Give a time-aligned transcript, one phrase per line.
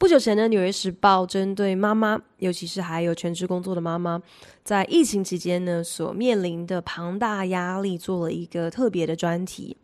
[0.00, 4.22] 不久前呢，《纽约时报》针对妈妈，尤其是还有全职工作的妈妈，
[4.64, 9.76] 在疫情期间呢所面临的庞大压力，做了一个特别的专题。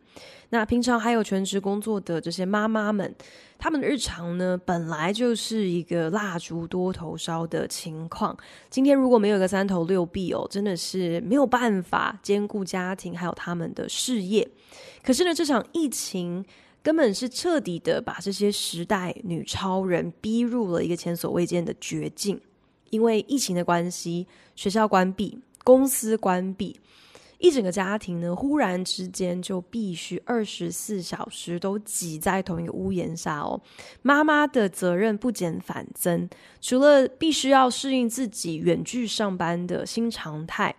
[0.49, 3.13] 那平常还有全职工作的这些妈妈们，
[3.59, 8.35] 她们的日常呢，本来就是一个蜡烛多头烧的情况。
[8.71, 14.49] 今天如果没有个三头六臂哦，真的是没有办法兼顾家庭还有他们的事业。
[15.03, 16.43] 可是呢，这场疫情。
[16.87, 22.39] 根本是彻底的把这些时代女超人逼入了一个前所未见的绝境，
[22.91, 24.25] 因为疫情的关系，
[24.55, 26.79] 学校关闭，公司关闭，
[27.39, 33.59] 一整个家庭呢，忽然之间就必须二十四小时都挤在同一个屋檐下哦。
[34.01, 36.29] 妈妈的责任不减反增，
[36.61, 40.73] 除了必须要适应自己远距上班的新常态。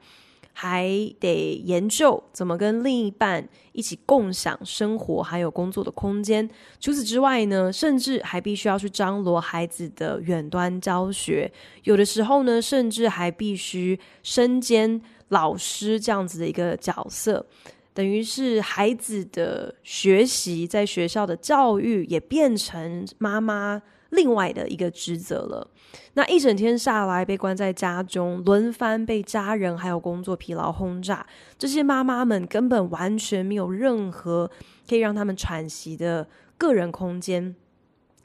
[0.60, 0.88] 还
[1.20, 6.50] 得研究怎么跟另一半一起共享生活，还有工作的空间。
[6.80, 11.48] 除此之外呢，甚至还必须要去张罗孩子的远端教学。
[11.84, 17.46] 有的时候呢，甚至还必须身兼老师这样子的一个角色，
[17.94, 25.70] 等于是孩子的学习在学校的教育也变成妈妈另外的一个职责了。
[26.14, 31.26] 那一整天下来，被关在家中，轮番被家人还有工作疲劳轰炸，
[31.58, 34.50] 这些妈妈们根本完全没有任何
[34.88, 37.54] 可以让他们喘息的个人空间。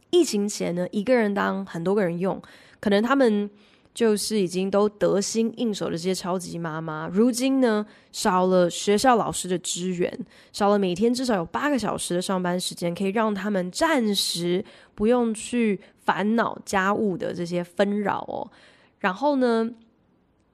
[0.09, 2.41] 疫情前呢，一个人当很多个人用，
[2.79, 3.49] 可能他们。
[3.93, 10.11] 就是已经都得心应手的这些超级妈妈，如今呢，少了学校老师的支援，
[10.51, 18.49] 少了每天至少有八个小时的上班时间，可以让他们暂时不用去烦恼家务的这些纷扰哦。
[18.97, 19.69] 然后呢，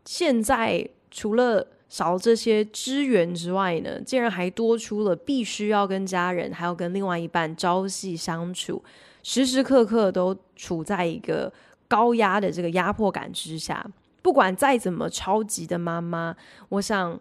[0.04, 8.84] 现在除了少了这些支援之外呢，竟然还多出了必须要跟家人还要跟另外一半朝夕相处，
[9.24, 11.50] 时时刻刻都处在一个。
[11.90, 13.86] 高压的这个压迫感之下，
[14.22, 16.34] 不管再怎么超级的妈妈，
[16.70, 17.20] 我想，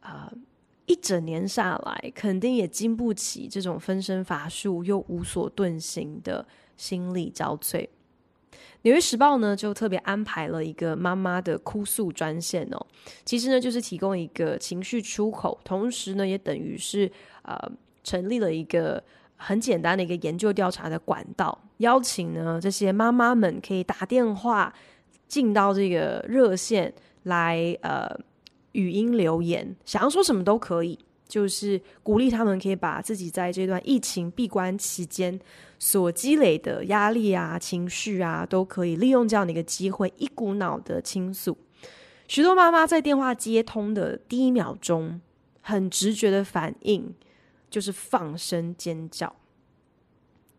[0.00, 0.30] 呃，
[0.84, 6.46] 一整年下来，肯定也经不起这种分身乏术又无所遁形的
[6.76, 7.88] 心力交瘁。
[8.82, 12.86] 纽约时报呢，就特别安排了一个妈妈的哭诉专线哦，
[13.24, 17.10] 其实呢，就是提供一个情绪出口，同时呢，也等于是
[17.42, 17.56] 呃，
[18.02, 19.02] 成立了一个。
[19.40, 24.72] 很简单的一个研究调查的管道，邀请呢这些妈妈们可以打电话
[25.26, 26.92] 进到这个热线
[27.24, 28.08] 来，呃，
[28.72, 35.38] 语音留言，想要说什么都可以，就是鼓励他们可以把自己在这段疫情闭关期间
[35.78, 41.58] 所积累的压力啊、情绪啊，都可以利用这样的一个机会，一股脑的倾诉。
[42.26, 45.20] 许多妈妈在电话接通的第一秒钟，
[45.60, 47.14] 很直觉的反应。
[47.70, 49.30] 就是放声尖叫。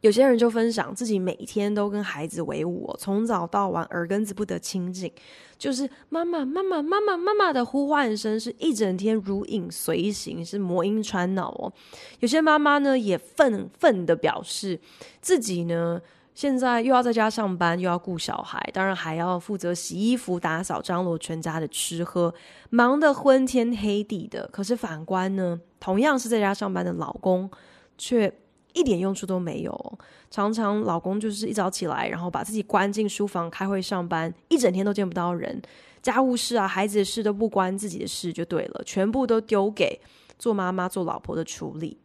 [0.02, 5.12] 有些人就分享自己每天都跟孩子为伍，从早到晚耳根子不得清净，
[5.58, 11.74] 就是妈妈妈妈妈妈妈妈的呼唤声是一整天如影随形，是魔音穿脑哦。
[12.20, 14.80] 有些妈妈呢也愤愤的表示
[15.22, 16.02] 自己呢。
[16.36, 22.34] 现在又要在家上班，又要顾小孩，当然还要负责洗衣服、打扫、张罗全家的吃喝，
[22.70, 24.48] 忙得昏天黑地的。
[24.48, 27.52] 可是反观呢，同样是在家上班的老公，
[27.98, 28.34] 却
[28.74, 30.00] 一点用处都没有。
[30.32, 35.62] 常常老公就是一早起来，然后把自己关进书房开会上班，一整天都见不到人，
[36.02, 40.00] 家务事啊、孩子的事都不关自己的事就对了，全部都丢给
[40.38, 41.98] 做妈妈、做老婆的处理。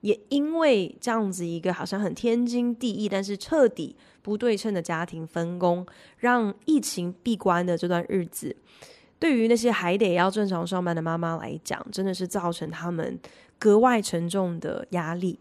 [0.00, 5.84] 也因为这样子一个好像很天经地义，但是彻底不对称的家庭分工，
[6.18, 8.54] 让疫情闭关的这段日子，
[9.18, 13.18] 对于那些还得要正常上班的妈妈来讲，真的是造成他们
[13.58, 15.40] 格外沉重的压力。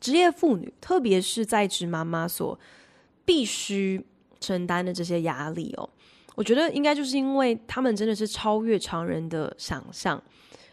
[0.00, 2.58] 职业妇女，特别是在职妈妈所
[3.24, 4.04] 必须
[4.40, 5.88] 承担的这些压力哦，
[6.34, 10.20] 我觉得应该就是因为他们真的是超越常人的想象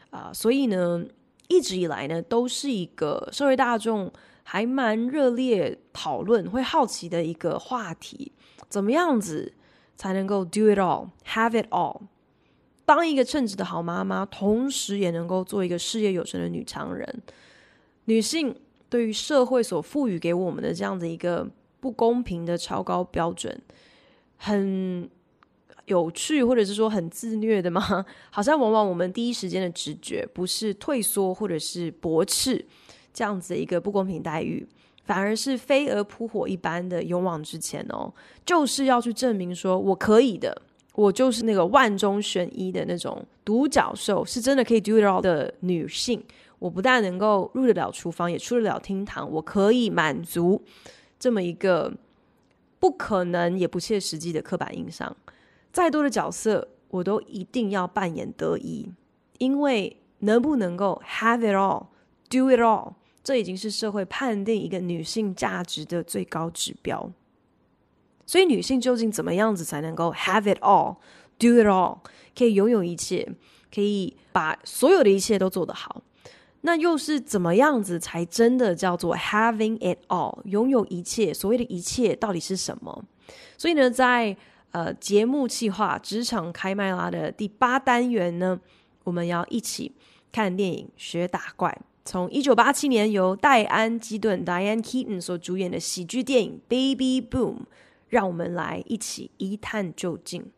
[0.10, 1.06] 啊，所以呢。
[1.50, 4.12] 一直以来呢，都是一个社会大众
[4.44, 8.34] 还蛮热烈讨论、会好奇的一个话题。
[8.68, 9.54] 怎么样子
[9.96, 12.02] 才能够 do it all, have it all？
[12.84, 17.24] 当一个称职的好妈妈，同时也能够做一个事业有成的女强人。
[18.04, 18.54] 女性
[18.90, 21.48] 对于社会所赋予给我们的这样的一个
[21.80, 23.62] 不公平的超高标准，
[24.38, 25.10] 很
[25.86, 28.06] 有趣，或者是说很自虐的吗？
[28.30, 32.66] 好像往往我们第一时间的直觉不是退缩或者是驳斥
[33.14, 34.68] 这样子一个不公平待遇，
[35.06, 38.14] 反而是飞蛾扑火一般的勇往直前哦，
[38.46, 40.62] 就是要去证明说我可以的，
[40.94, 46.22] 我就是那个万中选一的那种独角兽，是真的可以 do it all 的女性。
[46.60, 50.64] 我不但能够入得了厨房，也出得了厅堂，我可以满足
[51.20, 51.94] 这么一个
[52.80, 55.16] 不可能也不切实际的刻板印象。
[55.72, 58.92] 再多的角色，我都一定要扮演得宜，
[59.38, 61.88] 因为能不能够 have it all,
[62.30, 62.94] do it all，
[63.24, 67.12] 这已经是社会判定一个女性价值的最高指标。
[68.26, 70.98] 所以，女性究竟怎么样子才能够 have it all,
[71.38, 72.00] do it all，
[72.36, 73.32] 可以拥有一切，
[73.74, 76.02] 可以把所有的一切都做得好？
[76.62, 81.34] 那又是怎么样子才真的叫做 having it all，拥有一切？
[81.34, 83.04] 所谓的一切到底是什么？
[83.58, 84.36] 所以呢，在
[84.72, 88.60] 呃，节目企划职场开麦拉的第八单元呢，
[89.06, 89.94] 我们要一起
[90.32, 91.76] 看电影学打怪。
[92.04, 97.56] 从一九八七年由戴安·基顿 （Diane Keaton） 所主演的喜剧电影《Baby Boom》，
[98.10, 100.52] 让我们来一起一探究竟。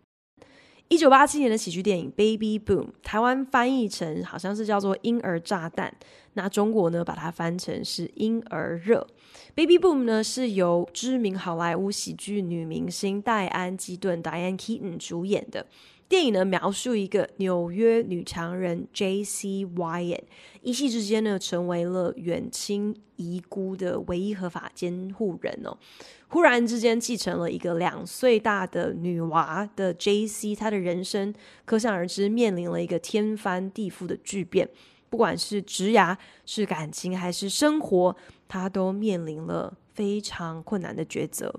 [0.90, 5.96] 一九八七年的喜剧电影《Baby Boom》，台湾翻译成好像是叫做“婴儿炸弹”，
[6.34, 9.06] 那中国呢把它翻成是“婴儿热”。
[9.54, 15.68] Baby Boom 呢，是由知名好莱坞喜剧女明星戴安·基顿 （Diane Keaton） 主演的
[16.08, 19.64] 电影呢，描述一个纽约女强人 J.C.
[19.66, 20.24] Wyatt
[20.64, 25.78] 一夕之间呢，成为了远亲遗孤的唯一合法监护人哦。
[26.30, 31.34] 忽然之间继承了一个两岁大的女娃的 J.C.，她的人生
[31.66, 34.70] 可想而知，面临了一个天翻地覆的巨变。
[35.10, 36.16] 不管是职涯、
[36.46, 38.16] 是感情还是生活，
[38.48, 41.52] 她都面临了非常困难的抉择。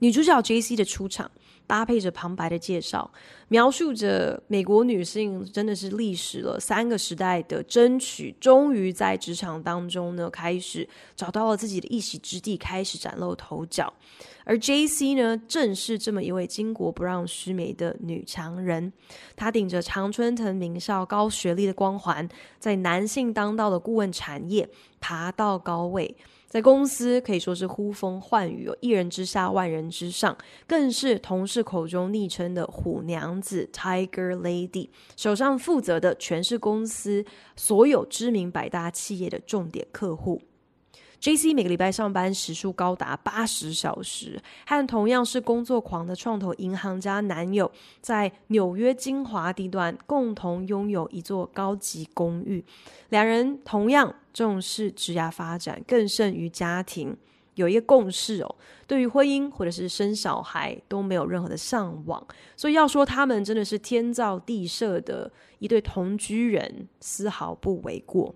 [0.00, 0.76] 女主角 J.C.
[0.76, 1.30] 的出场，
[1.68, 3.08] 搭配着旁白的介绍，
[3.48, 13.92] 描述着美国女性真的是历史了三个时代的争取，终于在职场当中呢，开始找到了自己的一席之地，开始崭露头角。
[14.44, 15.14] 而 J.C.
[15.14, 18.90] 呢，正是这么一位巾帼不让须眉的女强人。
[19.36, 22.26] 她顶着常春藤名校高学历的光环，
[22.58, 24.66] 在男性当道的顾问产业
[25.00, 26.16] 爬到高位。
[26.48, 30.34] 在公司可以说是呼风唤雨，一人之下，万人之上，
[30.66, 37.22] 更是同事口中昵称的“虎娘子 ”（Tiger Lady），手上负责的全是公司
[37.54, 40.40] 所有知名百大企业的重点客户。
[41.20, 41.52] J.C.
[41.52, 47.68] 每个礼拜上班时数高达八十小时，和同样是工作狂的创投银行家男友，
[48.00, 52.64] 在纽约精华地段共同拥有一座高级公寓。
[53.08, 57.16] 两人同样重视职业发展，更胜于家庭，
[57.56, 58.54] 有一个共识哦，
[58.86, 62.24] 对于婚姻或者是生小孩都没有任何的向往。
[62.56, 65.28] 所以要说他们真的是天造地设的
[65.58, 68.32] 一对同居人，丝毫不为过。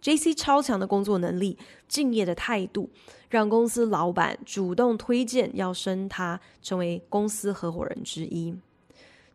[0.00, 0.32] J.C.
[0.34, 1.58] 超强的工作能力、
[1.88, 2.88] 敬业的态度，
[3.28, 8.54] 让公司老板主动推荐要升他成为公司合伙人之一。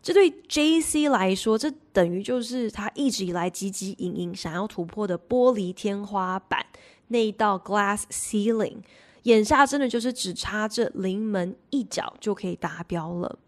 [0.01, 1.07] 这对 J.C.
[1.07, 6.65] 来说，这等于就是他一直以来汲汲营营想要突破的玻璃天花板，
[7.07, 8.77] 那一道 glass ceiling，
[9.23, 13.39] 眼下真的就是只差这临门一脚就可以达标了。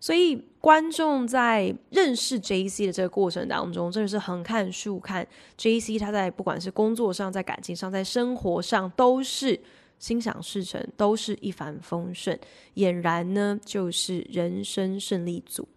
[0.00, 2.86] 所以，观众在认识 J.C.
[2.86, 5.98] 的这个过程当中，真的是横看竖看 J.C.
[5.98, 9.60] 他在不管是工作上、在感情上、在生活上，都是
[9.98, 12.38] 心想事成，都是一帆风顺，
[12.74, 15.68] 俨然呢就是人生胜利组。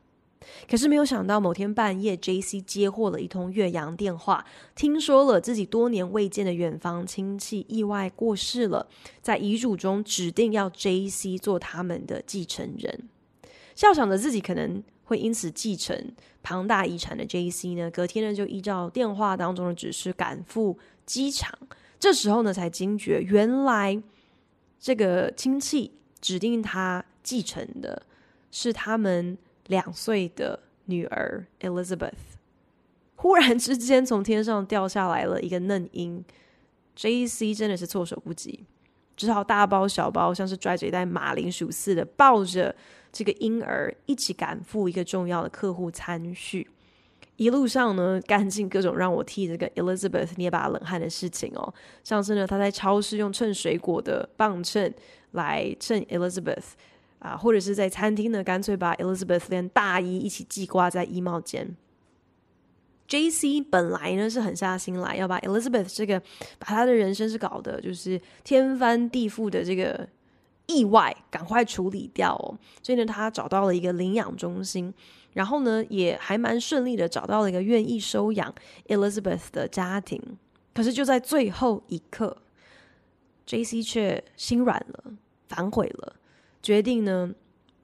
[0.69, 2.59] 可是没有想到，某天半夜，J.C.
[2.62, 4.45] 接获了一通越洋电话，
[4.75, 8.88] 听说了自己多年未见的远方亲戚意外过世了，
[9.21, 11.38] 在遗嘱中指定要 J.C.
[11.38, 13.07] 做他们的继承人。
[13.75, 17.74] 笑想着自己可能会因此继承庞大遗产的 J.C.
[17.75, 21.58] 呢，隔天呢就依照电话当中的指示赶赴机场。
[22.00, 24.01] 这时候呢才惊觉，原来
[24.80, 28.03] 这个亲戚指定他继承的
[28.51, 29.38] 是他们
[29.68, 32.12] 两岁的女儿 Elizabeth。
[33.15, 36.24] 忽然之间从天上掉下来了一个嫩婴
[36.96, 37.53] ，J.C.
[37.53, 38.65] 真的是措手不及，
[39.15, 42.75] 只好大包小包，像是拽着一袋马铃薯似的抱着。
[43.13, 46.67] 这个婴儿一起赶赴一个重要的客户参叙，
[47.38, 51.74] 一路上呢， 干尽各种让我替这个 Elizabeth 捏把冷汗的事情哦。
[52.03, 54.91] 上次呢，他在超市用称水果的磅秤
[55.32, 56.72] 来称 Elizabeth
[57.20, 61.77] 啊，或者是在餐厅呢，干脆把 Elizabeth 连大衣一起系挂在衣帽间。
[63.05, 63.62] J.C.
[63.62, 66.20] 本来呢是狠下心来要把 Elizabeth 这个
[66.58, 70.08] 把他的人生是搞得就是天翻地覆的这个
[70.67, 74.93] 意外赶快处理掉哦，所以呢他找到了一个领养中心，
[75.34, 78.53] 然后呢也还蛮顺利的找到了一个愿意收养
[78.88, 80.22] Elizabeth 的家庭。
[80.74, 82.36] 可是就在最后一刻
[83.46, 83.84] ，J.C.
[83.84, 85.13] 却心软了，
[85.48, 86.15] 反悔了，
[86.62, 87.32] 决定呢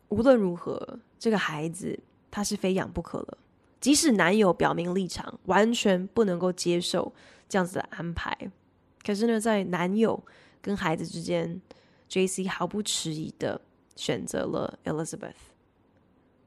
[0.07, 1.99] 无论如何这个孩子
[2.31, 3.37] 他是非养不可了。
[3.79, 7.13] 即使男友表明立场，完全不能够接受
[7.47, 8.35] 这样子的安排，
[9.05, 10.21] 可是呢，在男友
[10.61, 11.61] 跟孩子之间
[12.09, 12.47] ，J.C.
[12.49, 13.61] 毫不迟疑的
[13.95, 15.31] 选择了 Elizabeth。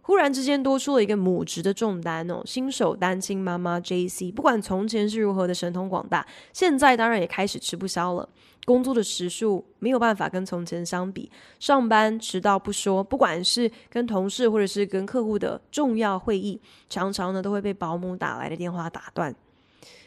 [0.04, 4.32] 忽然之间多出了一个母职的重担哦，新手单亲妈妈 J.C.
[4.32, 8.28] 不管从前是如何的神通广大，现在当然也开始吃不消了。
[8.64, 19.32] 工作的时数没有办法跟从前相比，上班迟到不说，不管是跟同事或者是跟客户的重要会议，常常呢都会被保姆打来的电话打断。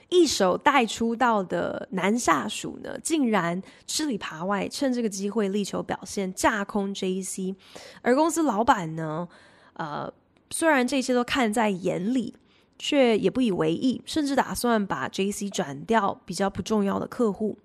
[0.10, 7.56] 一手带出道的男下属呢，竟然吃里扒外，趁这个机会力求表现，架空 J.C.，
[8.02, 9.28] 而公司老板呢，
[9.74, 10.12] 呃，
[10.52, 12.36] 虽然这些都看在眼里，
[12.78, 17.58] 却也不以为意，甚至打算把 JC 转掉比较不重要的客户。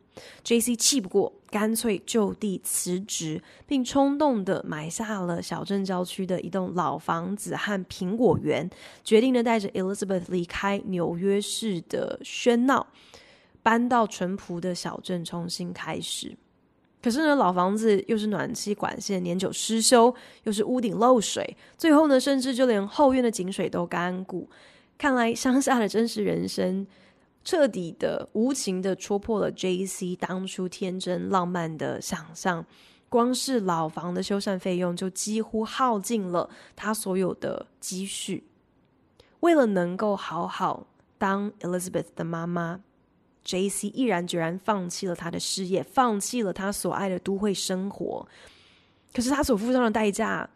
[0.45, 8.69] JC 气不过，干脆就地辞职，并冲动地买下了小镇郊区的一栋老房子和苹果园，
[9.05, 12.87] 决定呢带着 Elizabeth 离开纽约市的喧闹，
[13.63, 16.37] 搬到淳朴的小镇重新开始。
[17.03, 24.47] 可是呢，老房子又是暖气管线年久失修，又是屋顶漏水，最后呢，甚至就连后院的井水都干固。
[24.99, 26.87] 看来乡下的真实人生，
[27.45, 30.17] 彻底的无情的戳破了 J.C.
[30.17, 32.65] 当初天真浪漫的想象。
[33.09, 38.45] 光是老房的修缮费用，就几乎耗尽了他所有的积蓄。
[39.41, 40.87] 为了能够好好
[41.19, 42.81] 当 Elizabeth 的妈妈。
[43.43, 43.89] J.C.
[43.89, 48.29] 毅然决然放弃了他的事业，放弃了他所爱的都会生活。
[49.15, 50.49] 可是他所付上的代价，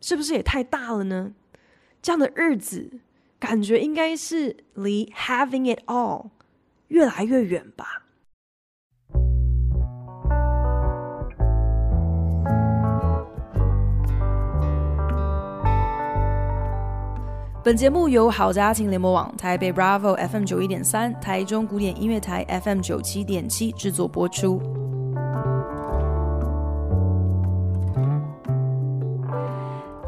[0.00, 1.34] 是不是也太大了呢？
[2.00, 2.90] 这样的日子，
[3.52, 6.30] 感觉应该是离 having it all
[6.88, 8.04] 越来越远吧。
[17.62, 24.81] 本节目由好家庭联播网、台北 Bravo FM 九一点三、台中古典音乐台 FM 九七点七制作播出。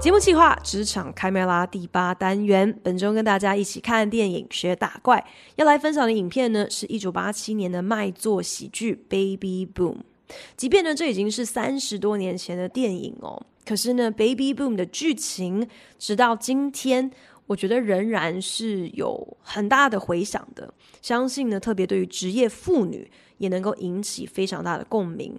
[0.04, 5.26] 节目计划：职场开麦拉第八单元，本周跟大家一起看电影学打怪。
[5.56, 9.94] 要来分享的影片呢，是一九八七年的卖座喜剧《Baby Boom》。
[10.58, 15.66] 即便呢，这已经是三十多年前的电影哦，可是呢，《Baby Boom》的剧情
[15.99, 17.11] 直到今天。
[17.46, 25.34] 我觉得仍然是有很大的回响的，相信呢，特别对于职业妇女也能够引起非常大的共鸣。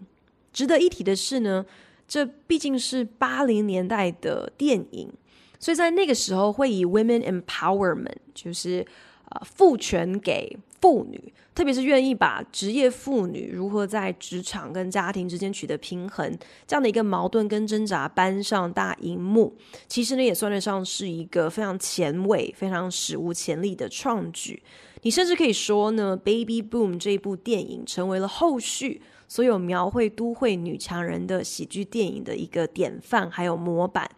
[0.51, 1.63] 值得一提的是呢，
[2.07, 5.11] 这毕竟是八零年代的电影，
[5.59, 8.85] 所以在那个时候会以 women empowerment，就是
[9.29, 11.33] 呃，赋权给妇女。
[11.55, 19.55] 特别是愿意把职业妇女如何在职场跟家庭之间取得平衡这样的一个矛盾跟挣扎搬上大荧幕，
[19.87, 24.61] 其实呢也算得上是一个非常前卫、非常史无前例的创举。
[25.03, 34.09] 你甚至可以说呢，《Baby Boom》这部电影成为了后续所有描绘都会女强人的喜剧电影的一个典范，还有模板。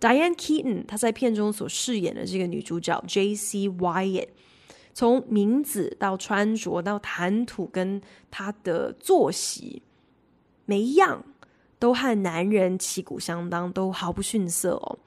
[0.00, 3.68] Diane Keaton 她在片中所饰演的这个女主角 J.C.
[3.68, 4.28] Wyatt。
[4.94, 9.80] 从名字到穿着到谈吐跟他的作息，
[10.66, 11.24] 每一样
[11.78, 14.98] 都和男人旗鼓相当，都毫不逊色哦。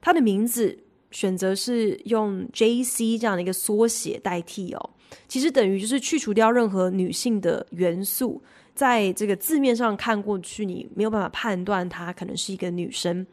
[0.00, 0.78] 他的名字
[1.10, 3.18] 选择是用 J.C.
[3.18, 4.90] 这样的一个缩写代替哦，
[5.28, 8.42] 其实等于就是去除掉任何女性的元素，
[8.78, 13.26] 在这个字面上看过去，你没有办法判断她可能是一个女生。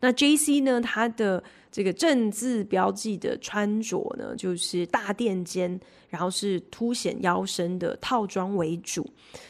[0.00, 0.62] 那 J.C.
[0.62, 1.40] 呢，她的
[1.70, 5.78] 这个正字标记的穿着呢，就是大垫肩，
[6.08, 9.08] 然后是凸显腰身的套装为主。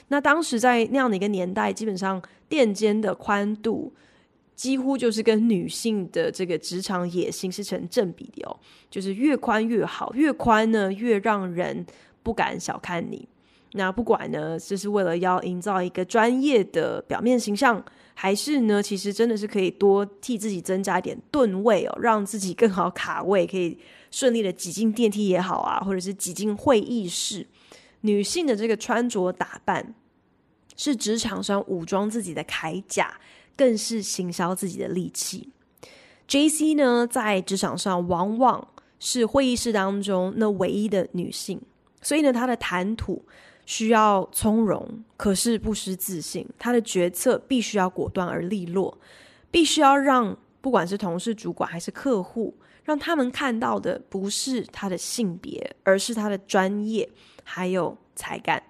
[0.09, 3.91] 那当时在那样的一个年代，基本上垫肩的宽度
[4.55, 8.55] 几乎就是跟女性的这个职场野心是成正比的哦，
[8.91, 11.87] 就是越宽越好，越宽呢越让人
[12.23, 13.27] 不敢小看你。
[13.73, 17.85] 那不管呢，这是为了要营造一个专业的表面形象。
[18.21, 23.79] 还是呢，其实真的是可以多替自己增加一点吨位哦，让自己更好卡位，可以
[24.11, 27.47] 顺利的挤进电梯也好啊，或者是挤进会议室。
[28.01, 29.95] 女性的这个穿着打扮，
[30.77, 33.21] 是职场上武装自己的铠甲，
[33.57, 35.51] 更是行销自己的利器。
[36.27, 36.75] J.C.
[36.75, 38.67] 呢，在职场上往往
[38.99, 41.61] 是会议室当中那唯一的女性，
[42.03, 43.25] 所以呢，她的谈吐
[43.69, 46.49] 需要从容，可是不失自信。
[46.59, 48.97] 他的决策必须要果断而利落，
[49.51, 57.07] 必须要让不管是同事、主管还是客户，让他们看到的不是他的性别，而是他的专业
[57.45, 58.63] 还有才干。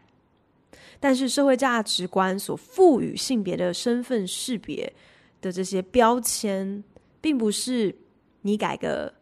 [0.99, 4.93] 但是社会价值观所赋予性别的身份识别
[5.41, 6.83] 的这些标签，
[7.21, 7.95] 并不是
[8.43, 9.15] 你改个。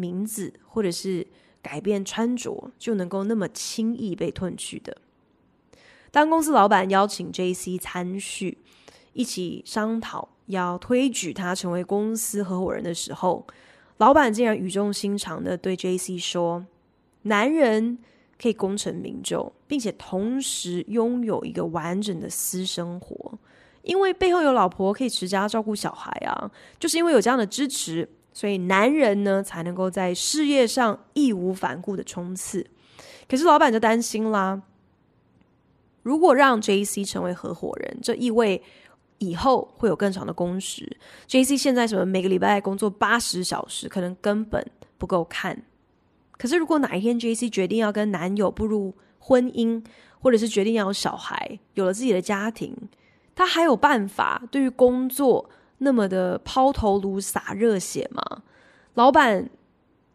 [0.00, 1.26] 名字或者是
[1.60, 4.96] 改变穿着就能够那么轻易被褪去的。
[6.10, 8.58] 当公司老板邀请 JC 参叙，
[9.12, 13.46] 一起商讨要推举他成为公司合伙人的时候，
[13.98, 16.64] 老板竟然语重心长的对 JC 说
[17.22, 17.98] ：“男人
[18.40, 23.38] 可以功成名就，并且同时拥有一个完整的私生活，
[23.82, 32.64] 因为背后有老婆可以持家照顾小孩啊，就是因为有这样的支持。”所以男人呢，才能够在事业上义无反顾的冲刺。
[33.28, 34.62] 可是老板就担心啦，
[36.08, 38.62] 如果让 JC 成为合伙人，这意味
[39.18, 40.96] 以后会有更长的工时。
[41.28, 45.64] JC 现在什么每个礼拜工作八十小时，可能根本不够看。
[46.38, 49.84] 可是如果哪一天 JC 决定要跟男友步入婚姻，
[50.18, 52.74] 或者是决定要有小孩，有了自己的家庭，
[53.34, 58.44] 他还有办法对于工作那么的抛头颅洒热血吗？
[58.94, 59.50] 老板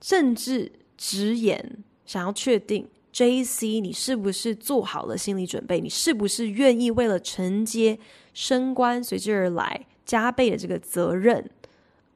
[0.01, 5.79] 甚至直言想要确定 JC，你是不是做好了心理准备？
[5.79, 7.99] 你是不是愿意为了承接
[8.33, 11.49] 升官随之而来加倍的这个责任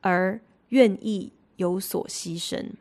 [0.02, 2.72] 而愿意有所牺牲？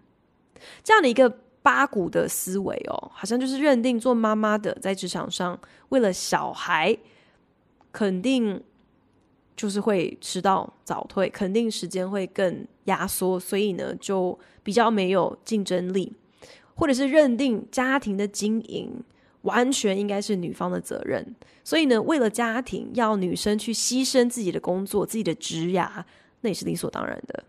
[0.83, 1.29] 这样的一个
[1.63, 6.97] 八股的思维哦，好像就是认定做妈妈的在职场上为了小孩
[7.93, 8.63] 肯定。
[9.57, 16.13] 就是会迟到早退，肯定时间会更压缩，所以呢，就比较没有竞争力，
[16.77, 19.03] 或者是认定家庭的经营
[19.43, 26.05] 完全应该是女方的责任，所以呢，为了家庭要女生去牺牲自己的工作、自己的职涯，
[26.43, 27.45] 那也是理所当然的，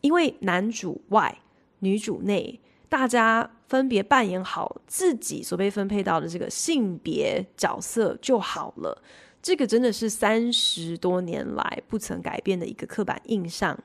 [0.00, 1.38] 因为男主外
[1.80, 9.02] 女主内，大家分别扮演好自己所被分配到的这个性别角色就好了。
[9.40, 13.78] 这个真的是三十多年来不曾改变的一个刻板印象，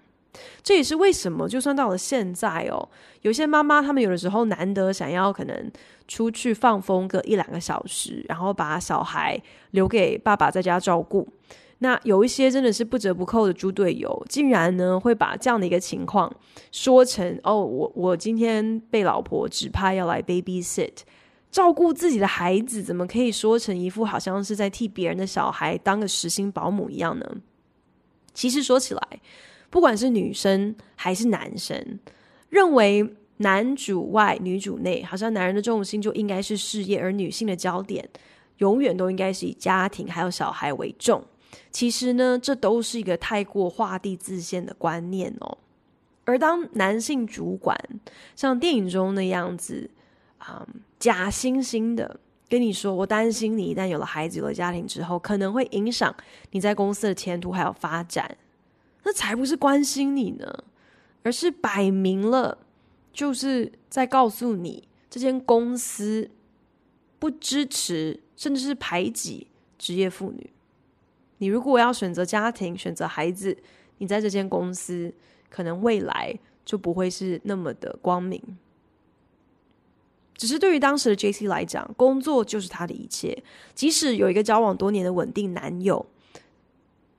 [0.62, 2.88] 这也是为什么就算到了现在哦，
[3.22, 5.72] 有些妈妈她们有的时候难得想要可能
[6.08, 9.42] 出去放风个一两个小时，然后把小孩
[9.72, 11.28] 留给爸爸在家照顾。
[11.80, 16.34] 那有一些真的是不折不扣的猪队友，竟然呢会把这样的一个情况
[16.72, 20.92] 说成哦，我我今天被老婆指派要来 babysit。
[21.52, 27.26] 照顾自己的孩子，怎么可以说成一副好像是在替别人的小孩当个时薪保姆一样呢？
[28.34, 29.02] 其实说起来，
[29.74, 31.98] 不管是女生还是男生，
[32.50, 38.08] 认为男主外女主内，好像男人的重心就应该是事业，而女性的焦点
[38.60, 41.24] 永远都应该是以家庭还有小孩为重。
[41.72, 45.58] 其实呢，这都是一个太过画地自限的观念哦。
[46.26, 47.76] 而当男性主管
[48.36, 49.90] 像电影中那样子，
[50.48, 50.68] 嗯，
[51.00, 56.16] 假惺惺的跟你说，我担心你一旦有了孩子、有了家庭之后，可能会影响
[56.52, 58.38] 你在公司的前途还有发展。
[59.04, 60.64] 那才不是关心你呢，
[61.24, 62.58] 而是摆明了
[63.12, 66.30] 就是在告诉你，这间公司
[67.20, 70.50] 不支持，甚至是排挤职业妇女。
[71.38, 73.58] 你如果要选择家庭、选择孩子，
[73.98, 75.14] 你在这间公司
[75.50, 78.42] 可能未来就不会是那么的光明。
[80.36, 83.44] 只是对于当时的 JC 来讲，工作就是他的一切。
[83.76, 86.06] 即使有一个交往多年的稳定男友，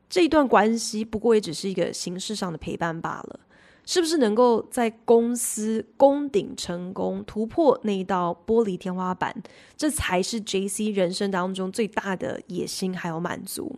[0.09, 3.40] 这一段关系不过也只是一个形式上的陪伴罢了。
[3.87, 9.35] 是不是能够在公司攻顶成功，突破那一道玻璃天花板，
[9.77, 13.77] 这才是 JC 人生当中最大的野心还有满足。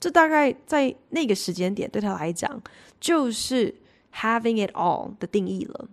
[0.00, 2.60] 这大概在那个时间点对他来讲，
[2.98, 3.72] 就是
[4.12, 5.88] having it all 的定义了。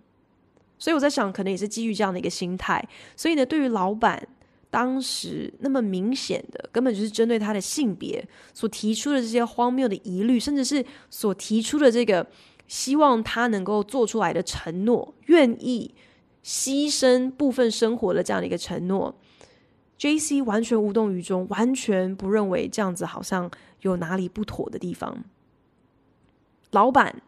[0.76, 4.26] 所以我在想，可能也是基于这样的一个心态，所以呢，对于老板
[4.74, 12.26] 当时那么明显的，根本就是针对他的性别所提出的这些荒谬的疑虑，甚至是所提出的这个
[12.66, 15.94] 希望他能够做出来的承诺，愿意
[16.42, 19.14] 牺牲部分生活的这样的一个承诺
[19.96, 23.48] ，JC 完全无动于衷，完全不认为这样子好像
[23.82, 25.22] 有哪里不妥的地方。
[26.72, 27.22] 老板，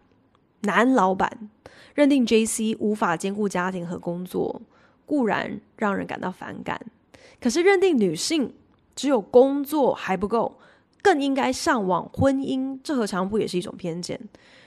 [0.63, 1.49] 男老板。
[1.95, 4.61] 认定 JC 无法兼顾家庭和工作，
[5.07, 6.79] 固然让人感到反感。
[7.41, 8.53] 可是认定女性
[8.95, 10.59] 只有工作还不够，
[11.03, 14.21] 更应该向往婚姻，这何尝不也是一种偏见？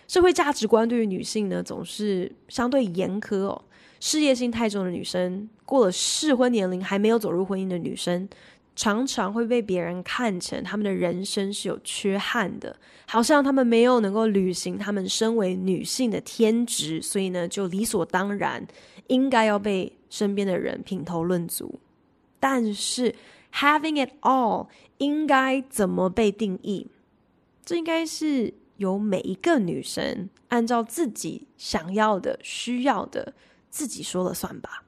[0.07, 3.61] 社会价值观对于女性呢，总是相对严苛哦。
[3.99, 8.27] 事业心太重的女生，过了适婚年龄还没有走入婚姻的女生，
[8.75, 12.75] 常常会被别人看成她们的人生是有缺憾的，
[13.07, 18.65] 好像她们没有能够履行她们身为女性的天职，所以呢，就理所当然
[19.07, 21.79] 应该要被身边的人品头论足。
[22.39, 23.15] 但是
[23.53, 26.87] having it all 应该怎么被定义？
[27.65, 33.33] 这应该是由每一个女生按照自己想要的、需要的。
[33.71, 34.83] 自己说了算吧。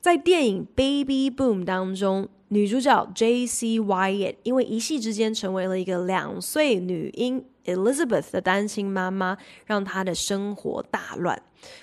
[0.00, 3.80] 在电影《Baby Boom》当中，女主角 J.C.
[3.80, 11.40] Wyatt 因为一夕之间成为了一个两岁女婴 Elizabeth 的单亲妈妈，让她的生活大乱。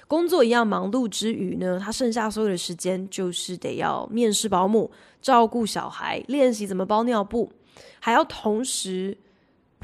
[0.07, 4.89] 工作一样忙碌之余呢，她剩下所有的时间就是得要面试保姆、
[5.21, 7.51] 照顾小孩、练习怎么包尿布，
[7.99, 9.17] 还要同时。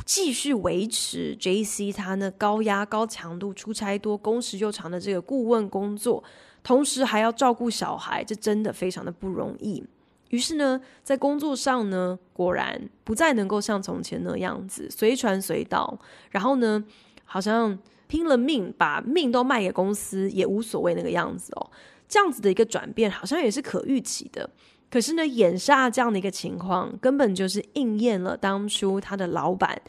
[0.05, 1.91] 继续维持 J.C.
[1.91, 6.23] 他那高压、高强度、出差多、工时又长的这个顾问工作，
[6.63, 9.83] 同时还要照顾小孩，这真的非常的不容易。
[10.29, 16.83] 于是呢，在工作上呢，果然不再能够像从前那样子随传随到，然后呢，
[17.25, 21.71] 好像拼了命把命都卖给公司也无所谓那个样子哦。
[22.07, 24.49] 这样子的一个转变，好像也是可预期的。
[24.89, 29.79] 可是呢，眼下这样的一个情况，根本就是应验了当初他的老板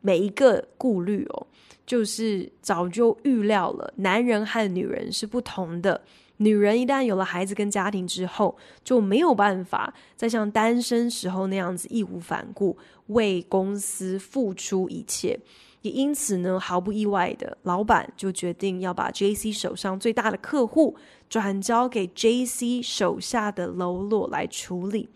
[0.00, 1.46] 每一个顾虑哦，
[1.84, 6.02] 就是早就预料了，男人和女人是不同的。
[6.38, 12.76] 女人一旦有了孩子跟家庭之后，就没有办法再像单身时候那样子义无反顾
[13.08, 15.38] 为公司付出一切。
[15.82, 20.96] 也因此呢，毫不意外的，老板就决定要把 JC 手上最大的客户
[21.28, 25.10] 转交给 JC 手下的喽啰来处理，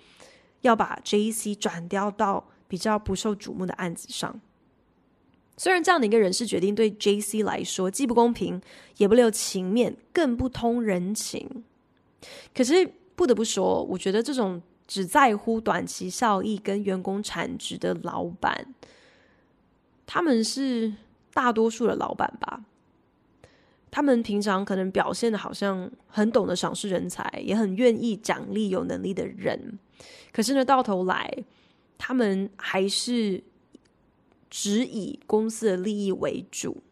[0.61, 4.39] 要把 JC 转调到比较不受瞩目的案子上。
[5.59, 8.63] 虽然这样的一个人事决定对 JC 来说既不公平，
[8.97, 11.65] 也不留情面，更不通人情，
[12.55, 18.73] 可是不得不说，我觉得这种只在乎短期效益跟员工产值的老板。
[20.07, 20.95] 他们是
[21.35, 22.65] 大多数的老板吧？
[23.91, 29.79] 他们平常可能表现的好像很懂得赏识人才，也很愿意奖励有能力的人。
[30.33, 31.29] 可是呢，到头来
[31.99, 33.43] 他们还是
[34.51, 36.83] 只以公司的利益为主，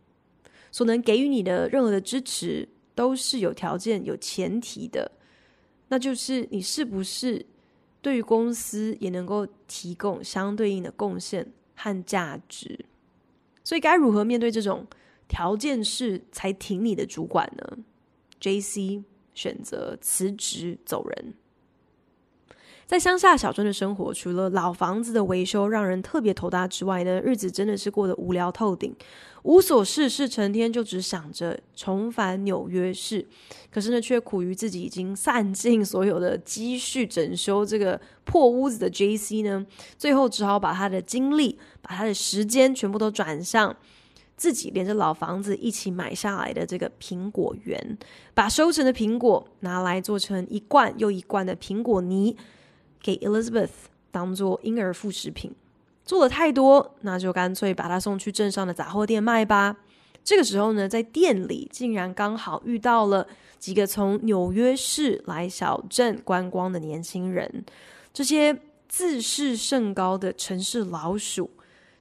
[0.71, 5.11] 所能给予你的任何的支持都是有条件、有前提的，
[5.89, 7.47] 那就是你是不是
[8.01, 12.85] 对于公司也能够提供相对应的贡献和价值。
[13.65, 14.87] 所以该如何面对这种
[15.27, 17.79] 条件式才挺你的主管呢
[18.41, 19.03] ？JC
[19.35, 21.35] 选择辞职走人。
[22.87, 28.95] 在乡下小镇的生活，除了老房子的维修让人特别头大之外呢，日子真的是过得无聊透顶，
[29.43, 33.27] 无所事事，成天就只想着重返纽约市。
[33.73, 39.67] 可是呢，却苦于自己已经散尽所有的积蓄整修这个破屋子的 JC 呢，
[39.99, 43.75] 最后只好把他的精力、把他的时间全部都转向
[44.37, 47.99] 自己连着老房子一起买下来的这个苹果园，
[48.33, 52.37] 把收成的苹果拿来做成一罐又一罐的苹果泥。
[53.01, 53.71] 给 Elizabeth
[54.11, 55.53] 当做婴儿副食品，
[56.05, 59.77] 做了太多，那就干脆把它送去镇上的杂货店卖吧。
[60.25, 63.27] 这个时候呢，在店里竟然刚好遇到了
[63.59, 67.65] 几个从纽约市来小镇观光的年轻人。
[68.13, 71.51] 这些自视甚高的城市老鼠，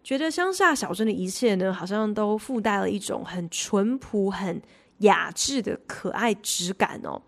[0.03, 4.61] 觉得乡下小镇的一切呢，好像都附带了一种很淳朴、很
[4.99, 7.21] 雅致的可爱质感哦。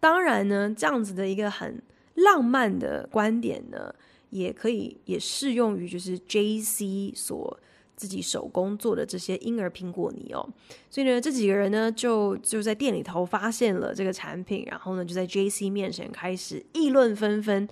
[0.00, 1.80] 当然呢，这样子的一个很。
[2.24, 3.94] 浪漫的观点呢，
[4.30, 7.58] 也可以也适用于就是 JC 所
[7.96, 10.48] 自己手工做的这些婴儿苹果泥哦。
[10.88, 17.68] 所以呢，这几个人呢就就在店里头发现了这个产品，然后呢就在 JC 面前开始议论纷纷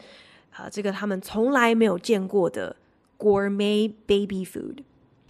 [0.52, 2.76] 啊，这个他们从来没有见过的
[3.18, 4.82] gourmet baby food。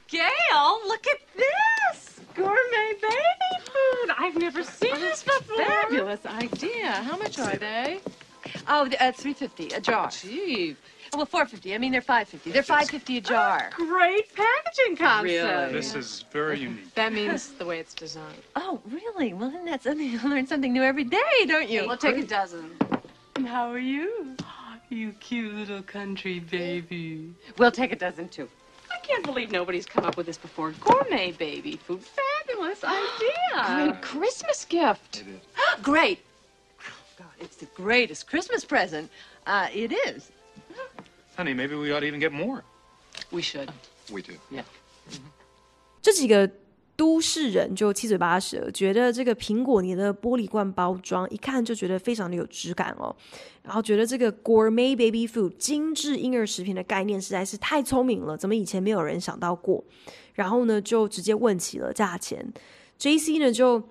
[0.08, 4.10] Gail, look at this gourmet baby food.
[4.16, 5.64] I've never seen this before.
[5.64, 7.02] Fabulous idea.
[7.02, 8.00] How much are they?
[8.68, 10.10] Oh, uh, three fifty a jar.
[10.10, 10.76] Cheap.
[11.12, 11.74] Oh, well, four fifty.
[11.74, 12.50] I mean, they're five fifty.
[12.50, 13.70] They're five fifty a jar.
[13.72, 15.24] Great packaging concept.
[15.24, 15.72] Really?
[15.72, 16.94] This is very unique.
[16.94, 18.42] That means the way it's designed.
[18.56, 19.32] Oh, really?
[19.32, 21.86] Well, then that's something you learn something new every day, don't you?
[21.86, 22.76] We'll take a dozen.
[23.36, 24.36] And how are you?
[24.90, 27.34] You cute little country baby.
[27.58, 28.48] We'll take a dozen too.
[28.90, 30.70] I can't believe nobody's come up with this before.
[30.80, 32.00] Gourmet baby food.
[32.02, 33.90] Fabulous idea.
[33.90, 35.24] Great Christmas gift.
[35.82, 36.20] Great.
[37.18, 39.08] God, it's the greatest Christmas present.
[39.44, 40.30] Uh, it is.
[41.36, 42.62] Honey, maybe we ought to even get more.
[43.32, 43.68] We should.
[44.12, 44.34] We do.
[44.52, 44.62] Yeah.
[46.00, 46.48] 这几个
[46.94, 53.14] 都市人就七嘴八舌，觉得这个苹果泥的玻璃罐包装一看就觉得非常的有质感哦，
[53.64, 59.82] 然后觉得这个 gourmet baby food 精致婴儿食品的概念实在是太聪明了，怎么以前没有人想到过？
[60.34, 62.46] 然后呢，就直接问起了价钱
[62.98, 63.82] ，JC 呢就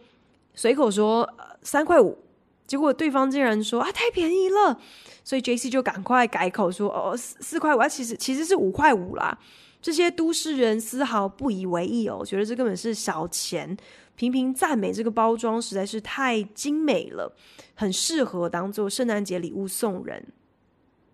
[0.55, 2.17] 随口说，呃，三块五，
[2.67, 4.79] 结果对方竟然说啊太便宜了，
[5.23, 9.35] 所以 JC 就赶快改口说哦四四块五，啊，其实其实是五块五啦。
[9.79, 13.77] 这些都市人丝毫不以为意哦，觉得这根本是小钱，
[14.15, 17.31] 频频赞美这个包装实在是太精美了，
[17.75, 20.25] 很适合当做圣诞节礼物送人。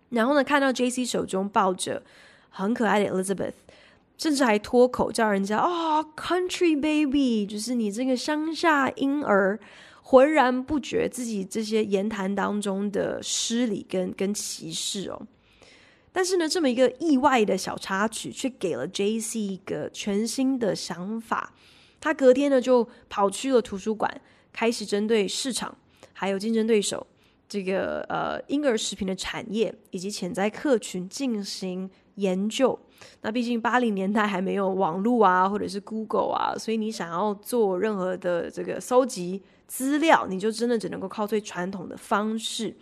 [0.08, 2.02] 然后呢，看到 JC 手中抱着
[2.48, 3.52] 很可爱的 Elizabeth，
[4.16, 9.60] 甚至还脱口叫人家哦，Country Baby，就是你这个乡下婴儿，
[10.06, 15.26] 浑然不觉自己这些言谈当中的失礼跟跟歧视哦。
[16.12, 21.54] 但是呢，这么一个意外的小插曲，却给了 JC 一个全新的想法。
[22.00, 24.20] 他隔天呢，就跑去了图书馆，
[24.52, 25.74] 开始针对市场
[26.12, 27.04] 还有竞争对手
[27.48, 32.78] 这个呃婴儿食品的产业以及潜在客群进行研究。
[33.22, 39.42] 那毕竟八零年代还没有网络啊，或者是 Google 啊，所以你想要做任何的这个搜集
[39.76, 42.76] 资料，你就真的只能够靠最传统的方式。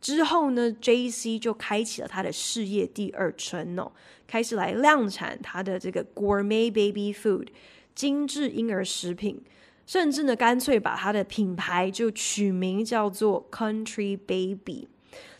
[0.00, 3.92] 之后呢，JC 就开启了他的事业第二春哦，
[4.26, 7.48] 开始来量产他的这个 Gourmet Baby Food
[7.94, 9.42] 精致婴儿食品，
[9.86, 14.88] 甚至呢，干脆把他的品牌就取名叫做 Country Baby。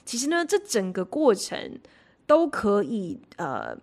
[0.04, 1.78] 其实呢，这整个过程
[2.26, 3.74] 都可以呃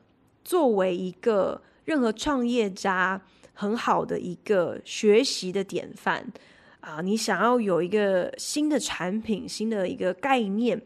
[0.43, 3.19] 作为一个任何创业家
[3.55, 6.31] 很好的一个学习的典范。
[6.81, 10.81] 啊，你想要有一个新的产品、新的一个概念，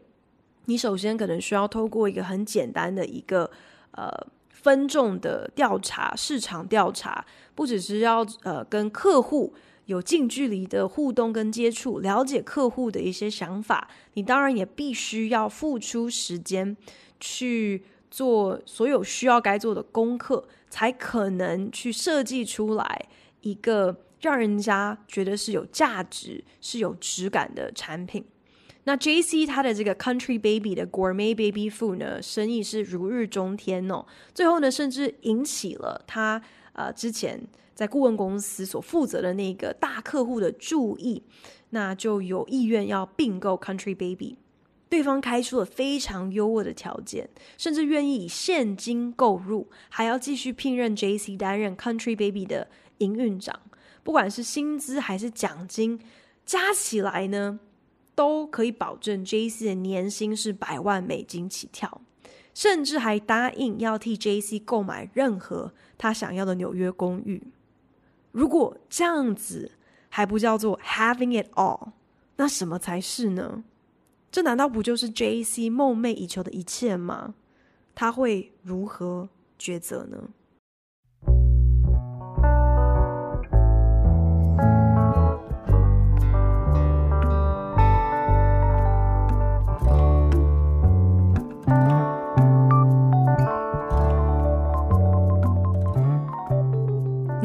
[0.66, 3.50] 你首先可能需要透过一个很简单的一个
[3.92, 4.12] 呃
[4.50, 9.54] 分众的调查、市场调查，不只是要呃跟客户
[9.86, 16.76] 有近距离的互动跟接触，了解客户的一些想法，你当然也必须要付出时间
[17.18, 23.06] 去做所有需要该做的功课，才可能去设计出来
[23.40, 23.96] 一个。
[24.20, 28.24] 让人家觉得是有价值、是有质感的产品。
[28.84, 34.06] 那 JC 他的这个 Country Baby 的 Gourmet Baby Food 呢，生意是如日中天哦。
[34.32, 36.40] 最后呢，甚至引起了他
[36.72, 37.40] 呃之前
[37.74, 41.22] 在顾问公司所负责的那个大客户的注意，
[41.70, 44.38] 那就有意愿要并购 Country Baby。
[44.88, 53.60] 对方开出了非常优渥的条件，甚至愿意以现金购入，还要继续聘任 JC 担任 Country Baby 的营运长。
[54.06, 55.98] 不管是薪资还是奖金，
[56.44, 57.58] 加起来呢，
[58.14, 62.00] 都可以保证 JC 的年薪是百万美金起跳，
[62.54, 67.42] 甚至还答应要替 JC 购买任何他想要的纽约公寓。
[68.30, 69.72] 如果这样子
[70.08, 71.88] 还不叫做 having it all，
[72.36, 73.64] 那什么才是呢？
[74.30, 77.34] 这难道不就是 JC 梦寐以求的一切吗？
[77.92, 80.28] 他会如何抉择呢？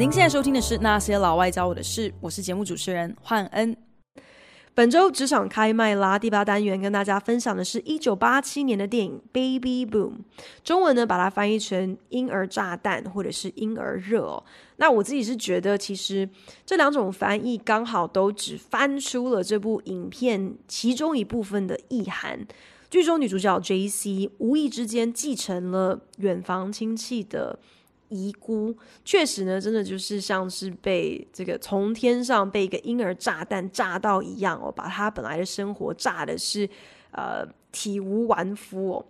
[0.02, 3.76] 您现在收听的是《那些老外教我的事》，我是节目主持人焕恩。
[4.74, 10.10] 本周职场开麦啦，第八单元跟大家分享的是一九八七年的电影《Baby Boom》，
[10.64, 14.42] 中文呢把它翻译成“婴儿炸弹”或者是“婴儿热”哦。
[14.78, 16.28] 那我自己是觉得，其实
[16.66, 22.44] 这两种翻译刚好都只翻出了这部影片其中一部分的意涵。
[22.90, 27.60] 剧中女主角 JC 无意之间继承了远房亲戚的。
[28.12, 36.68] 遗孤确实呢，真的就是像是被这个从天上被一个婴儿炸弹炸到一样哦，把他本来的生活炸的是
[37.12, 39.06] 呃体无完肤哦。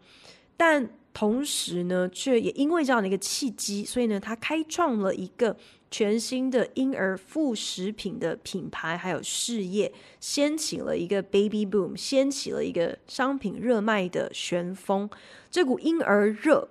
[0.57, 5.57] 但同时呢，却也因为这样的一个契机，所以呢，他开创了一个
[5.91, 15.11] 全新的婴儿副食品的品牌，还有事业，掀起了一个 baby boom，掀起了一个商品热卖的旋风。
[15.51, 16.69] 这股婴儿热。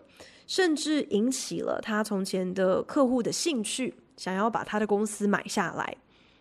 [0.50, 5.96] 甚至引起了他从前的客户的兴趣，想要把他的公司买下来。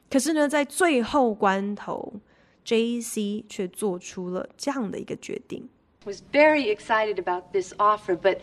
[0.09, 2.13] 可是呢，在最后关头，
[2.65, 5.67] JC 却做出了这样的一个决定。
[6.05, 8.38] Was very excited about this offer, but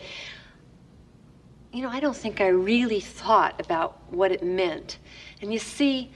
[1.71, 4.97] you know, I don't think I really thought about what it meant.
[5.41, 6.09] And you see,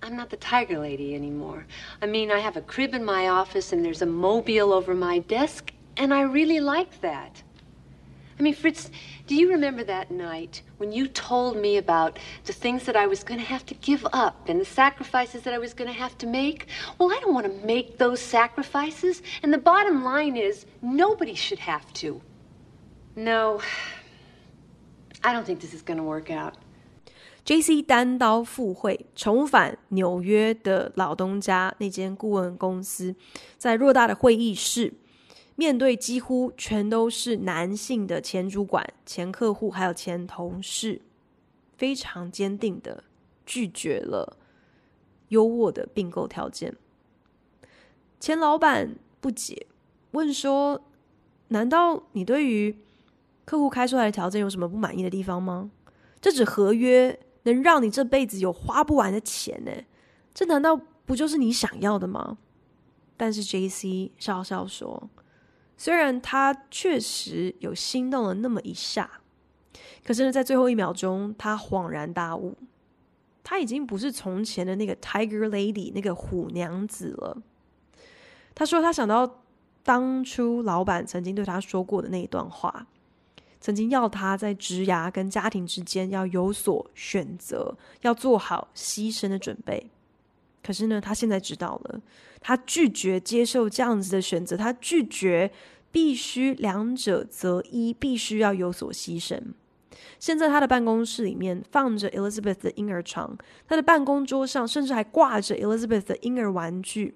[0.00, 1.66] I'm not the tiger lady anymore.
[2.00, 5.20] I mean, I have a crib in my office and there's a mobile over my
[5.20, 7.42] desk, and I really like that.
[8.38, 8.90] I mean, Fritz,
[9.26, 13.22] do you remember that night when you told me about the things that I was
[13.22, 16.16] going to have to give up and the sacrifices that I was going to have
[16.18, 16.66] to make?
[16.98, 19.20] Well, I don't want to make those sacrifices.
[19.42, 22.22] And the bottom line is, nobody should have to.
[23.14, 23.60] No,
[25.22, 26.54] I don't think this is going to work out.
[27.44, 27.82] J.C.
[27.82, 33.14] 单刀赴会，重返纽约的老东家那间顾问公司，
[33.58, 34.94] 在偌大的会议室。
[35.57, 41.01] 面对几乎全都是男性的前主管、前客户，还有前同事，
[41.77, 43.05] 非常坚定的
[43.45, 44.37] 拒绝了
[45.29, 46.75] 优渥的并购条件。
[48.19, 49.67] 前老板不解
[50.11, 50.81] 问说
[51.49, 52.75] ：“难道你对于
[53.45, 55.71] 客户开出来的条件有什么不满意的地方吗？
[56.19, 59.71] 这纸合约能让你这辈子有花不完的钱呢？
[60.33, 62.39] 这难道不就是你想要的吗？”
[63.15, 64.11] 但是 J.C.
[64.17, 65.09] 笑笑说。
[65.77, 69.21] 虽然他确实有心动了那么一下，
[70.03, 72.57] 可是呢，在最后一秒钟，他恍然大悟，
[73.43, 77.41] 他已经不是从前的那个 Tiger Lady 那个虎娘子了。
[78.53, 79.43] 他说，他想到
[79.83, 82.87] 当初老板曾经对他说过的那一段话，
[83.59, 89.89] 曾经要他在职涯跟家庭之间要有所选择，要做好牺牲的准备。
[90.65, 92.01] 可是呢，他现在知道了，
[92.41, 95.51] 他拒绝接受这样子的选择，他拒绝
[95.91, 99.39] 必须两者择一，必须要有所牺牲。
[100.17, 107.13] 现在他的办公室里面放着 Elizabeth 的婴儿床，他的办公桌上甚至还挂着 Elizabeth 的婴儿玩具。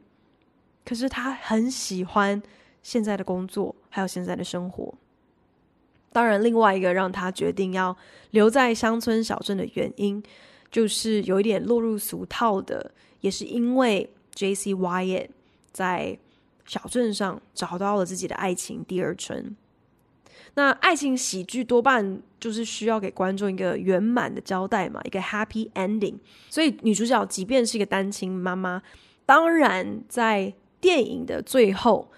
[0.85, 2.39] 可是他很喜欢
[2.83, 4.93] 现在的工作，还有现在的生活。
[6.11, 7.97] 当然，另外一个让他决定要
[8.29, 10.21] 留在乡村小镇的原因，
[10.69, 12.91] 就是有一点落入俗套的。
[13.21, 14.73] 也是因为 J.C.
[14.73, 15.29] Wyatt
[15.71, 16.17] 在
[16.65, 19.55] 小镇上找到了自己的爱情第二春。
[20.55, 26.15] 那爱情喜剧多半就是需要给观众一个圆满的交代嘛，一个 happy ending。
[26.49, 28.81] 所以女主角即便是一个单亲妈妈，
[29.25, 32.11] 当然在电影的最后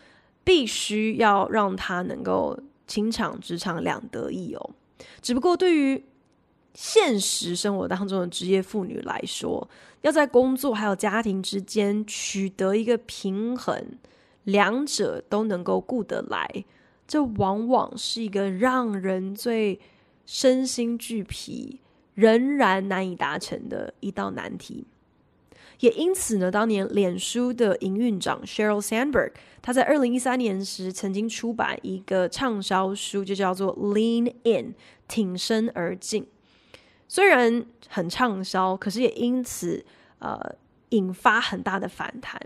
[0.44, 4.72] 必须要让她能够情场职场两得意哦。
[5.22, 6.04] 只不过对于
[6.74, 9.68] 现实生活当中的职业妇女来说，
[10.02, 13.98] 要在工作还有家庭之间取得一个平衡，
[14.44, 16.66] 两者都能够顾得来，
[17.08, 19.80] 这往往是一个让人最
[20.26, 21.80] 身心俱疲、
[22.16, 24.86] 仍然难以达成的一道难题。
[25.80, 29.32] 也因此呢，当年脸书的营运长 Sheryl Sandberg，
[29.64, 34.74] 他在二零一三年时曾经出版一个畅销书，就叫做《Lean In》，
[35.08, 36.28] 挺身而进。
[37.14, 39.84] 虽然很畅销，可是也因此
[40.20, 40.40] 呃
[40.92, 42.40] 引发很大的反弹。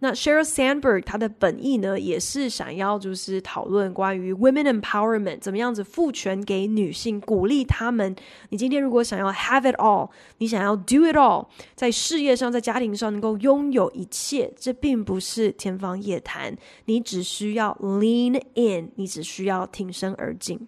[0.00, 8.16] 那 Sheryl Sandberg 她的本意呢，也是想要就是讨论关于 women empowerment 怎么样子赋权给女性，鼓励她们。
[8.48, 16.52] 你今天如果想要 have it all，你想要 do it all，在事业上、在家庭上能够拥有一切，这并不是天方夜谭。
[16.86, 20.66] 你只需要 lean in，你只需要挺身而进。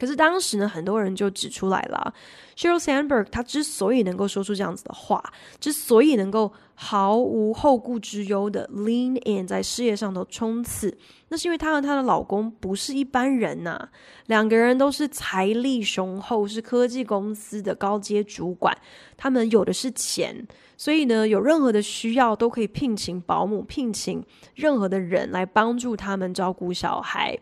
[0.00, 2.14] 可是当时呢，很多人就指出来了
[2.56, 5.22] ，Sheryl Sandberg 他之所以能够说出这样子的话，
[5.60, 10.96] 之所以能够毫无后顾之忧的 lean in 在事业上头冲刺，
[11.28, 13.88] 那是因为她和她的老公不是一般人呐、啊，
[14.28, 18.74] 两个人都是财力雄厚，是科技公司的高阶主管，
[19.18, 27.38] 他们有的是钱，所以呢，有任何的需要都可以聘请保姆，聘请任何的人来帮助他们照顾小孩，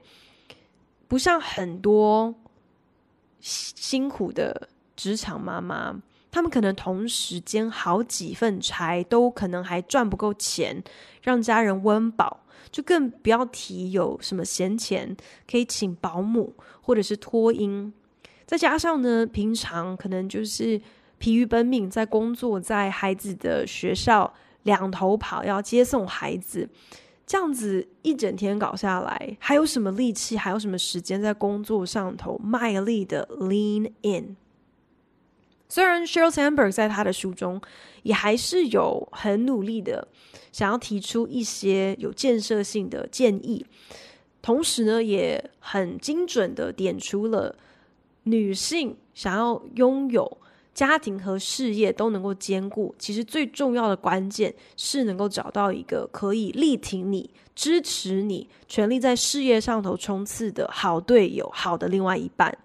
[1.06, 2.34] 不像很多。
[3.40, 10.82] 辛苦的职场妈妈，他们可能同时兼好几份差，都可能还赚不够钱
[11.22, 15.16] 让家人温饱，就更不要提有什么闲钱
[15.50, 17.92] 可以请保姆或者是托婴。
[18.44, 20.80] 再加上呢，平常可能就是
[21.18, 26.68] 疲于奔命，在工作，在孩子的学校两头跑，要接送孩子。
[27.28, 34.34] 这样子一整天搞下来，还有什么力气，还有什么时间在工作上头卖力的 lean in？
[35.68, 37.60] 虽然 Sheryl Sandberg 在他的书中
[38.02, 40.08] 也还是有很努力的
[40.50, 43.66] 想要提出一些有建设性的建议，
[44.40, 47.54] 同时呢，也很精准的点出了
[48.22, 50.38] 女性想要拥有。
[50.78, 62.56] 家庭和事业都能够兼顾，其实最重要的关键是能够找到一个可以力挺你、支持你、全力在事业上头冲刺的好队友、好的另外一半。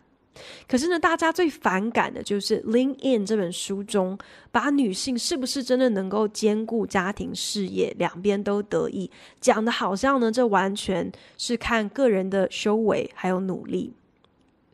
[0.67, 4.15] 可是呢，大家最反感的就是《Lean In》这本书中，
[4.51, 9.09] 把女性是不是真的能够兼顾家庭事业，两边都得意，
[9.41, 13.95] 讲的好像呢，这完全是看个人的修为还有努力，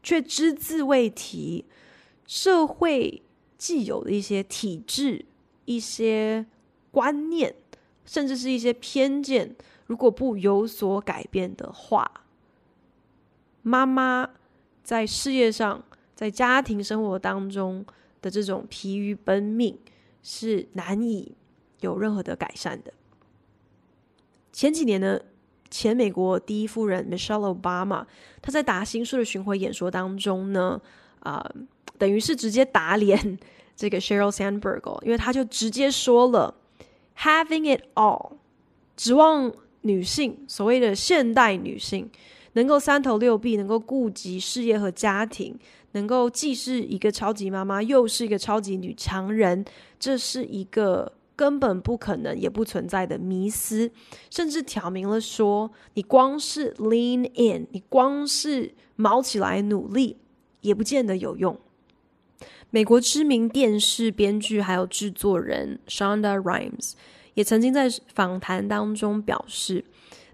[0.04, 1.64] 却只字未提
[2.28, 3.22] 社会
[3.60, 5.24] 既有的一些体制、
[5.66, 6.48] 一些
[6.90, 7.54] 观念，
[8.06, 9.56] 甚至是一些偏见，
[9.86, 12.24] 如果不有所改变的话，
[13.62, 14.32] 妈妈。
[14.82, 15.84] 在事业上，
[16.16, 17.86] 在家庭生活当中
[18.24, 19.78] 的这种疲于奔命，
[20.24, 21.36] 是难以
[21.82, 22.92] 有任何的改善的。
[24.52, 25.20] 前几年呢，
[25.70, 28.04] 前美国第一夫人 Michelle Obama，
[28.42, 30.82] 她在达新书的巡回演说当中呢，
[31.20, 31.54] 啊、
[32.00, 33.38] 等于是直接打脸
[33.78, 36.56] 这个 Sheryl Sandberg，因为他就直接说了
[37.20, 38.32] ，Having it all，
[38.98, 42.10] 指望女性，所谓的现代女性。
[42.54, 45.56] 能够三头六臂，能够顾及事业和家庭，
[45.92, 49.64] 能够既是一个超级妈妈，又是一个超级女强人，
[50.00, 53.90] 这是一个根本不可能也不存在的迷思。
[54.32, 60.18] 甚至挑明了说，你光是 lean in，你光是卯起来努力，
[60.62, 61.58] 也不见得有用。
[62.72, 66.94] 美国知名电视编剧还有制作人 Shonda Rhimes
[67.34, 69.86] 也曾经在访谈当中表示。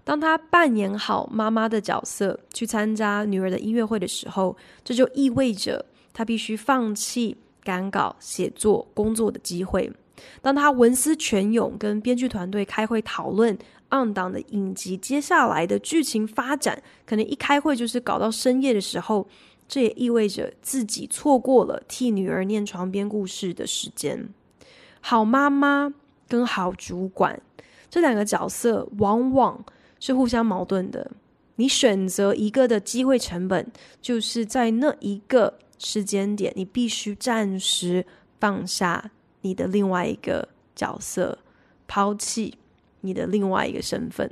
[0.04, 9.92] 当他扮演好妈妈的角色，去参加女儿的音乐会的时候，这就意味着他必须放弃赶稿、写作、工作的机会。
[10.40, 13.52] 当他文思泉涌，跟编剧团队开会讨论
[13.90, 19.26] on 档的影集接下来的剧情发展，可能一开会就是搞到深夜的时候，
[19.68, 24.28] 这也意味着自己错过了替女儿念床边故事的时间。
[25.00, 25.92] 好妈妈
[26.28, 27.40] 跟好主管
[27.88, 29.64] 这两个角色，往往
[30.00, 31.10] 是互相矛盾的。
[31.56, 33.70] 你选择一个的机会成本，
[34.02, 38.04] 就是在那一个时间点，你必须暂时
[38.38, 39.10] 放下
[39.40, 41.38] 你的另外一个角色，
[41.86, 42.58] 抛弃
[43.00, 44.30] 你的另外一个身份。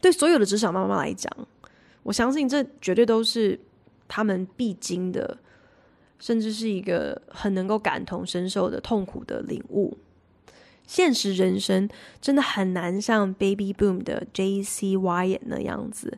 [0.00, 1.30] 对所有的职场妈妈来讲，
[2.02, 3.58] 我相信这绝对都是
[4.08, 5.38] 他们必经的，
[6.18, 9.96] 甚至是一个很能够感同身受的痛苦的领悟。
[10.86, 11.88] 现实人生
[12.20, 14.96] 真的很难像 Baby Boom 的 J.C.
[14.96, 16.16] Y 那样子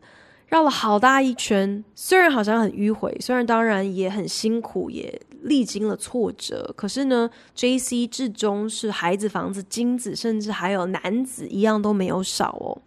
[0.49, 1.82] 绕了好大一圈。
[1.95, 8.07] 虽然好像很迂回，虽然当然也很辛苦，也历经了挫折，可是呢，J.C.
[8.07, 12.82] 至终是孩子、房子、金子，甚至还有男子一样都没有少哦。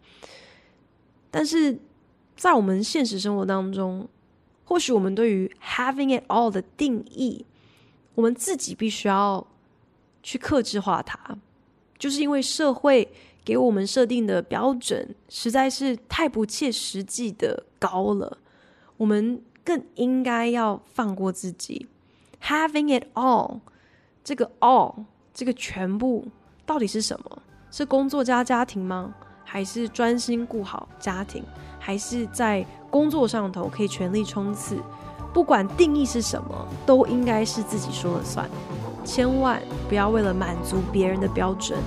[1.32, 1.80] 但是
[2.36, 4.08] 在我们现实生活当中，
[4.72, 7.46] 或许我们对于 Having it all 的定义，
[8.16, 9.46] 我们自己必须要
[10.24, 11.38] 去克制化它。
[12.00, 13.12] 就是因为社会
[13.44, 18.38] 给我们设定的标准实在是太不切实际的高了，
[18.96, 21.88] 我们更应该要放过自己。
[22.42, 23.60] Having it all，
[24.24, 25.04] 这个 all，
[25.34, 26.30] 这个全部
[26.66, 27.42] 到底是什么？
[27.70, 29.14] 是工作加家庭吗？
[29.52, 31.44] 还是专心顾好家庭？
[31.78, 34.78] 还是在工作上头可以全力冲刺？
[35.34, 38.50] 不管定义是什么，都应该是自己说了算。
[39.04, 41.78] 千万不要为了满足别人的标准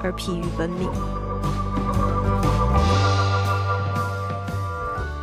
[0.00, 0.88] 而疲于奔命。